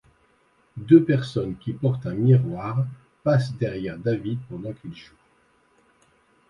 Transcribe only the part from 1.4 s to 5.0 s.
qui portent un miroir passe derrière David pendant qu'il